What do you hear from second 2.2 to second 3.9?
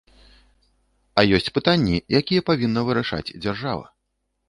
якія павінна вырашаць дзяржава.